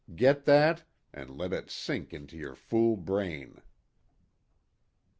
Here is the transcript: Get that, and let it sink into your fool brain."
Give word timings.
Get 0.15 0.45
that, 0.45 0.81
and 1.13 1.29
let 1.37 1.53
it 1.53 1.69
sink 1.69 2.11
into 2.11 2.35
your 2.35 2.55
fool 2.55 2.97
brain." 2.97 3.61